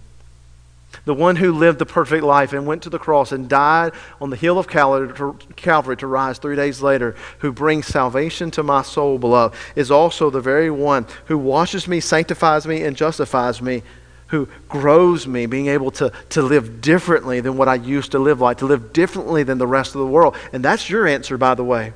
[1.06, 4.30] the one who lived the perfect life and went to the cross and died on
[4.30, 9.18] the hill of Calvary to rise three days later, who brings salvation to my soul,
[9.18, 13.82] beloved, is also the very one who washes me, sanctifies me, and justifies me
[14.28, 18.40] who grows me, being able to, to live differently than what I used to live
[18.40, 20.36] like, to live differently than the rest of the world.
[20.52, 21.92] And that's your answer, by the way.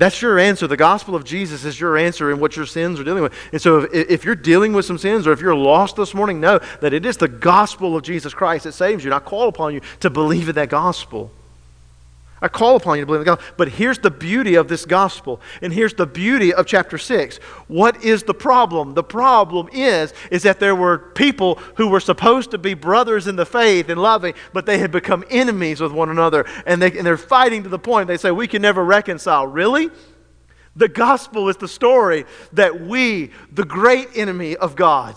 [0.00, 0.66] That's your answer.
[0.66, 3.34] The gospel of Jesus is your answer in what your sins are dealing with.
[3.52, 6.40] And so, if, if, you're dealing with some sins or if you're lost this morning,
[6.40, 9.10] know that it is the gospel of Jesus Christ that saves you.
[9.10, 11.30] And I call upon you to believe in that gospel.
[12.42, 13.54] I call upon you to believe in the gospel.
[13.56, 15.40] But here's the beauty of this gospel.
[15.60, 17.36] And here's the beauty of chapter 6.
[17.68, 18.94] What is the problem?
[18.94, 23.36] The problem is, is that there were people who were supposed to be brothers in
[23.36, 26.46] the faith and loving, but they had become enemies with one another.
[26.64, 29.46] And, they, and they're fighting to the point they say, we can never reconcile.
[29.46, 29.90] Really?
[30.76, 35.16] The gospel is the story that we, the great enemy of God,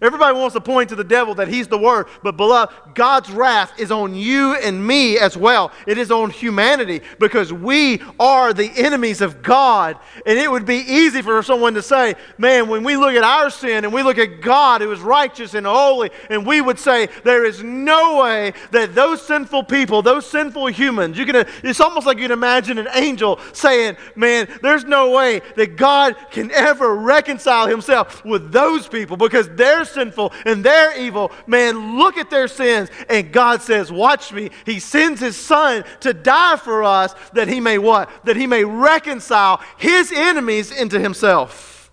[0.00, 3.72] Everybody wants to point to the devil that he's the word, but beloved, God's wrath
[3.78, 5.72] is on you and me as well.
[5.86, 9.98] It is on humanity because we are the enemies of God.
[10.24, 13.50] And it would be easy for someone to say, man, when we look at our
[13.50, 17.08] sin and we look at God who is righteous and holy, and we would say,
[17.24, 22.06] there is no way that those sinful people, those sinful humans, you can, it's almost
[22.06, 26.94] like you can imagine an angel saying, man, there's no way that God can ever
[26.96, 31.32] reconcile himself with those people because they're sinful and they're evil.
[31.46, 32.88] Man, look at their sins.
[33.08, 34.50] And God says, Watch me.
[34.64, 38.10] He sends his son to die for us that he may what?
[38.24, 41.90] That he may reconcile his enemies into himself.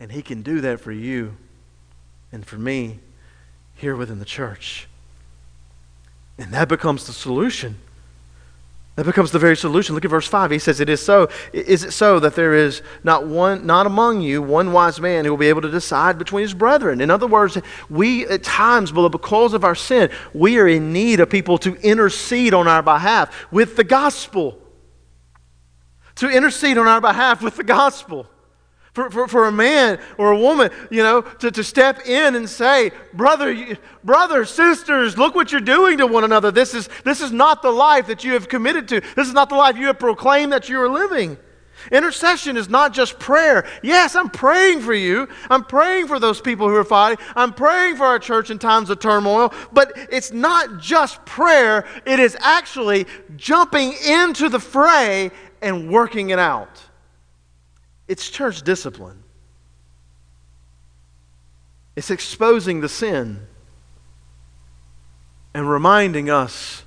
[0.00, 1.36] And he can do that for you
[2.30, 3.00] and for me
[3.74, 4.86] here within the church.
[6.38, 7.76] And that becomes the solution.
[8.98, 9.94] That becomes the very solution.
[9.94, 10.50] Look at verse 5.
[10.50, 11.28] He says, It is so.
[11.52, 15.30] Is it so that there is not one, not among you, one wise man who
[15.30, 17.00] will be able to decide between his brethren?
[17.00, 17.56] In other words,
[17.88, 21.76] we at times, beloved, because of our sin, we are in need of people to
[21.76, 24.58] intercede on our behalf with the gospel.
[26.16, 28.28] To intercede on our behalf with the gospel.
[28.98, 32.50] For, for, for a man or a woman, you know, to, to step in and
[32.50, 36.50] say, brother, brother, sisters, look what you're doing to one another.
[36.50, 39.00] This is, this is not the life that you have committed to.
[39.14, 41.38] This is not the life you have proclaimed that you are living.
[41.92, 43.68] Intercession is not just prayer.
[43.84, 45.28] Yes, I'm praying for you.
[45.48, 47.24] I'm praying for those people who are fighting.
[47.36, 49.54] I'm praying for our church in times of turmoil.
[49.72, 53.06] But it's not just prayer, it is actually
[53.36, 55.30] jumping into the fray
[55.62, 56.87] and working it out.
[58.08, 59.22] It's church discipline.
[61.94, 63.46] It's exposing the sin
[65.52, 66.84] and reminding us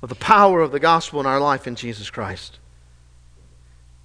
[0.00, 2.58] of the power of the gospel in our life in Jesus Christ.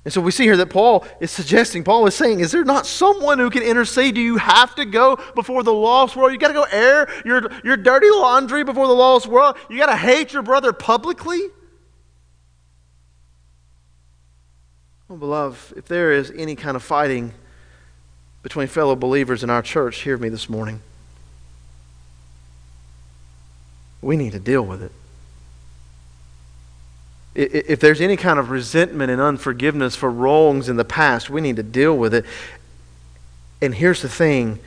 [0.06, 2.86] And so we see here that Paul is suggesting, Paul is saying, is there not
[2.86, 4.16] someone who can intercede?
[4.16, 6.34] Do you have to go before the lost world?
[6.34, 9.56] You got to go air your, your dirty laundry before the lost world?
[9.70, 11.40] You got to hate your brother publicly?
[15.08, 17.34] Well, beloved, if there is any kind of fighting
[18.42, 20.82] between fellow believers in our church, hear me this morning.
[24.02, 24.92] We need to deal with it
[27.36, 31.56] if there's any kind of resentment and unforgiveness for wrongs in the past, we need
[31.56, 32.26] to deal with it.
[33.62, 34.60] And here's the thing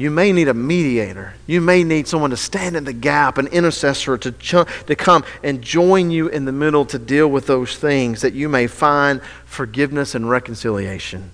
[0.00, 1.34] you may need a mediator.
[1.46, 5.24] You may need someone to stand in the gap, an intercessor to, ch- to come
[5.42, 9.20] and join you in the middle to deal with those things that you may find
[9.44, 11.30] forgiveness and reconciliation.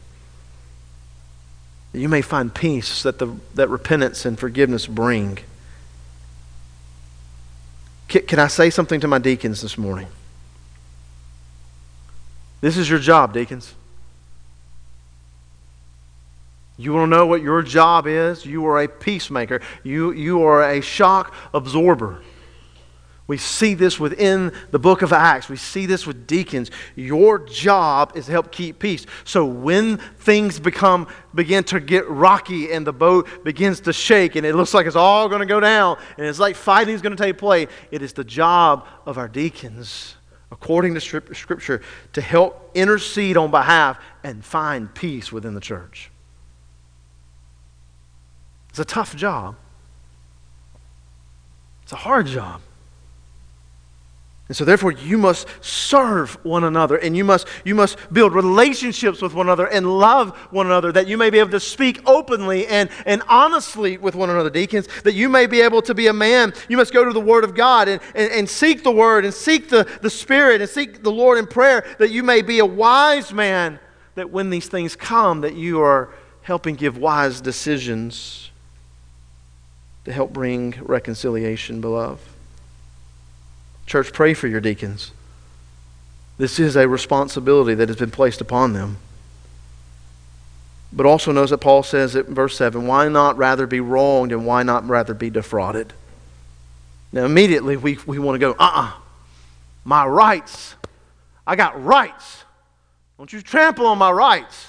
[1.93, 5.39] That you may find peace that, the, that repentance and forgiveness bring.
[8.09, 10.09] Can, can I say something to my deacons this morning?
[12.61, 13.77] This is your job, deacons.
[16.77, 18.45] You want to know what your job is?
[18.45, 19.61] You are a peacemaker.
[19.83, 22.23] You, you are a shock absorber.
[23.29, 25.49] We see this within the book of Acts.
[25.49, 26.71] We see this with deacons.
[26.95, 29.05] Your job is to help keep peace.
[29.25, 34.47] So when things become begin to get rocky and the boat begins to shake and
[34.47, 37.17] it looks like it's all going to go down and it's like fighting is going
[37.17, 40.15] to take place, it is the job of our deacons
[40.53, 46.11] according to Scripture, to help intercede on behalf and find peace within the church.
[48.77, 49.57] It's a tough job,
[51.83, 52.61] it's a hard job.
[54.49, 59.23] And so therefore you must serve one another and you must you must build relationships
[59.23, 62.67] with one another and love one another that you may be able to speak openly
[62.67, 66.13] and, and honestly with one another, deacons, that you may be able to be a
[66.13, 66.53] man.
[66.69, 69.33] You must go to the Word of God and, and, and seek the Word and
[69.33, 72.67] seek the, the Spirit and seek the Lord in prayer that you may be a
[72.67, 73.81] wise man,
[74.17, 76.13] that when these things come, that you are
[76.43, 78.51] helping give wise decisions
[80.07, 82.23] to help bring reconciliation, beloved.
[83.87, 85.11] Church, pray for your deacons.
[86.39, 88.99] This is a responsibility that has been placed upon them.
[90.93, 94.47] But also knows that Paul says in verse 7 why not rather be wronged and
[94.47, 95.93] why not rather be defrauded?
[97.11, 98.93] Now, immediately we, we want to go, uh uh-uh, uh
[99.83, 100.77] my rights.
[101.45, 102.45] I got rights.
[103.19, 104.69] Don't you trample on my rights.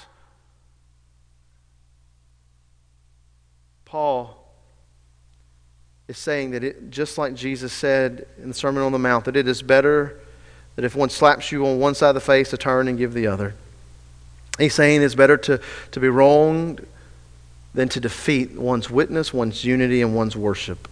[3.84, 4.37] Paul
[6.08, 9.36] is saying that it, just like Jesus said in the Sermon on the Mount, that
[9.36, 10.18] it is better
[10.76, 13.12] that if one slaps you on one side of the face, to turn and give
[13.12, 13.54] the other.
[14.58, 16.86] He's saying it's better to, to be wronged
[17.74, 20.88] than to defeat one's witness, one's unity, and one's worship.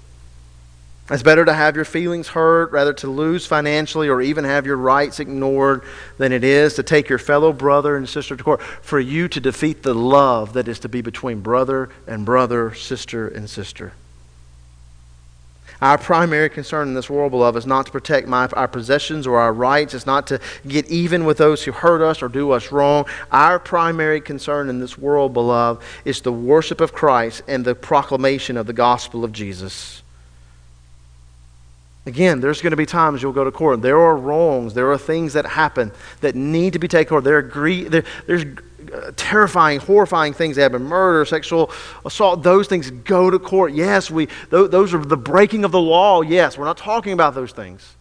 [1.08, 4.76] It's better to have your feelings hurt rather to lose financially or even have your
[4.76, 5.84] rights ignored
[6.18, 9.40] than it is to take your fellow brother and sister to court for you to
[9.40, 13.92] defeat the love that is to be between brother and brother, sister and sister.
[15.80, 19.38] Our primary concern in this world, beloved, is not to protect my, our possessions or
[19.38, 19.92] our rights.
[19.92, 23.04] It's not to get even with those who hurt us or do us wrong.
[23.30, 28.56] Our primary concern in this world, beloved, is the worship of Christ and the proclamation
[28.56, 30.02] of the gospel of Jesus.
[32.06, 33.82] Again, there's going to be times you'll go to court.
[33.82, 34.74] There are wrongs.
[34.74, 37.24] There are things that happen that need to be taken care of.
[37.24, 38.44] There are gre- there, there's
[38.92, 41.70] Uh, terrifying, horrifying things that happen murder, sexual
[42.04, 43.72] assault, those things go to court.
[43.72, 46.22] Yes, we, those are the breaking of the law.
[46.22, 47.94] Yes, we're not talking about those things.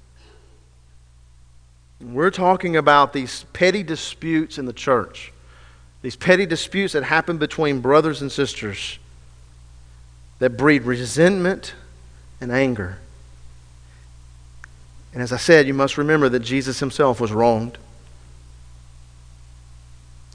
[2.02, 5.32] We're talking about these petty disputes in the church,
[6.02, 9.00] these petty disputes that happen between brothers and sisters
[10.40, 11.74] that breed resentment
[12.42, 13.00] and anger.
[15.14, 17.78] And as I said, you must remember that Jesus himself was wronged.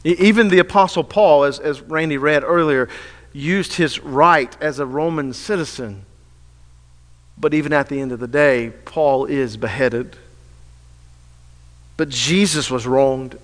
[0.04, 2.88] Even the Apostle Paul, as, as Randy read earlier,
[3.32, 6.04] used his right as a Roman citizen.
[7.36, 10.16] But even at the end of the day, Paul is beheaded.
[11.96, 13.38] But Jesus was wronged.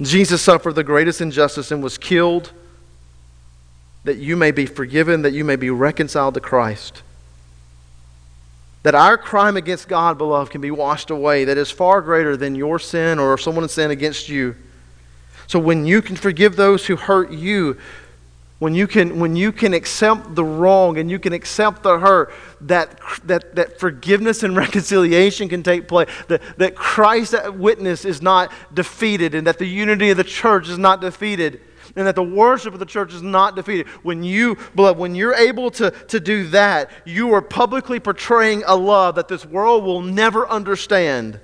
[0.00, 2.52] Jesus suffered the greatest injustice and was killed
[4.04, 7.02] that you may be forgiven, that you may be reconciled to Christ.
[8.82, 12.54] That our crime against God, beloved, can be washed away, that is far greater than
[12.54, 14.56] your sin or someone's sin against you.
[15.50, 17.76] So when you can forgive those who hurt you,
[18.60, 22.32] when you can, when you can accept the wrong and you can accept the hurt,
[22.60, 28.52] that, that, that forgiveness and reconciliation can take place, that, that Christ's witness is not
[28.72, 31.60] defeated, and that the unity of the church is not defeated,
[31.96, 33.88] and that the worship of the church is not defeated.
[34.04, 38.76] When you, beloved, when you're able to, to do that, you are publicly portraying a
[38.76, 41.40] love that this world will never understand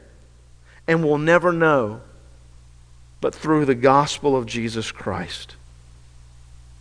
[0.86, 2.02] and will never know.
[3.20, 5.56] But through the gospel of Jesus Christ.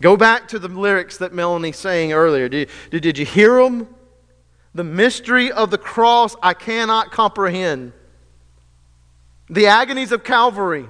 [0.01, 2.49] Go back to the lyrics that Melanie sang earlier.
[2.49, 3.88] Did, did, did you hear them?
[4.73, 7.93] The mystery of the cross I cannot comprehend.
[9.49, 10.88] The agonies of Calvary.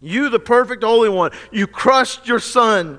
[0.00, 2.98] You, the perfect Holy One, you crushed your Son.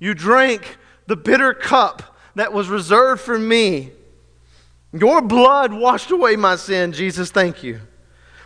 [0.00, 3.92] You drank the bitter cup that was reserved for me.
[4.92, 6.92] Your blood washed away my sin.
[6.92, 7.80] Jesus, thank you.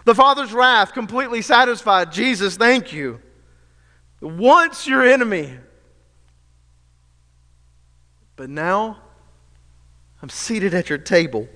[0.05, 2.12] The Father's wrath completely satisfied.
[2.12, 3.20] Jesus, thank you.
[4.20, 5.53] Once your enemy.
[8.36, 8.98] But now
[10.22, 11.48] I'm seated at your table.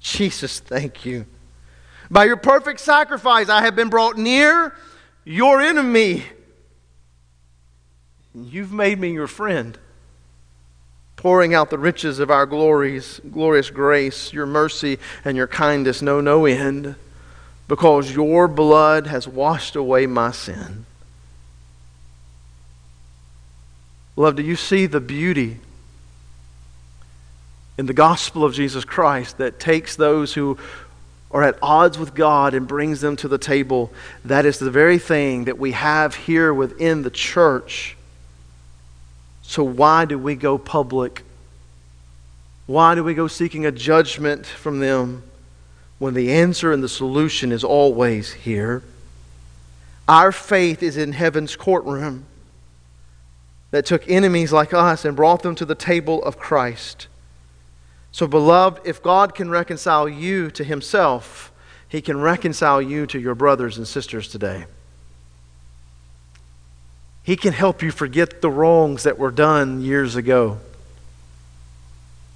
[0.00, 1.26] Jesus, thank you.
[2.10, 4.74] By your perfect sacrifice, I have been brought near
[5.24, 6.24] your enemy.
[8.34, 9.78] You've made me your friend,
[11.16, 16.20] pouring out the riches of our glories, glorious grace, your mercy, and your kindness know
[16.20, 16.94] no end,
[17.68, 20.86] because your blood has washed away my sin.
[24.14, 25.58] Love, do you see the beauty
[27.76, 30.58] in the gospel of Jesus Christ that takes those who
[31.30, 33.92] are at odds with God and brings them to the table.
[34.24, 37.96] That is the very thing that we have here within the church.
[39.42, 41.24] So, why do we go public?
[42.66, 45.22] Why do we go seeking a judgment from them
[45.98, 48.82] when the answer and the solution is always here?
[50.08, 52.26] Our faith is in heaven's courtroom
[53.70, 57.08] that took enemies like us and brought them to the table of Christ.
[58.12, 61.52] So, beloved, if God can reconcile you to Himself,
[61.88, 64.66] He can reconcile you to your brothers and sisters today.
[67.22, 70.60] He can help you forget the wrongs that were done years ago.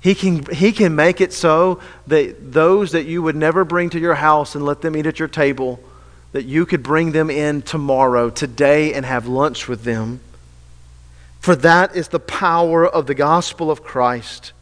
[0.00, 4.00] He can, he can make it so that those that you would never bring to
[4.00, 5.78] your house and let them eat at your table,
[6.32, 10.20] that you could bring them in tomorrow, today, and have lunch with them.
[11.40, 14.52] For that is the power of the gospel of Christ.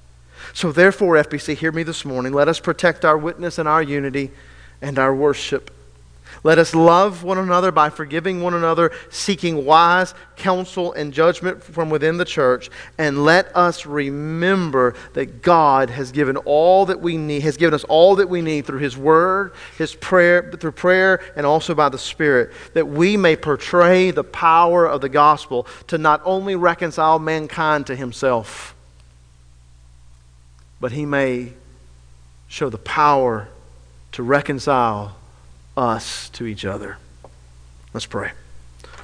[0.54, 2.32] So, therefore, FBC, hear me this morning.
[2.32, 4.30] Let us protect our witness and our unity
[4.80, 5.72] and our worship.
[6.44, 11.90] Let us love one another by forgiving one another, seeking wise counsel and judgment from
[11.90, 17.42] within the church, and let us remember that God has given all that we need,
[17.42, 21.44] has given us all that we need through His Word, His prayer, through prayer, and
[21.44, 26.22] also by the Spirit, that we may portray the power of the gospel to not
[26.24, 28.74] only reconcile mankind to Himself
[30.80, 31.52] but he may
[32.46, 33.48] show the power
[34.12, 35.16] to reconcile
[35.78, 36.98] us to each other.
[37.94, 38.32] Let's pray.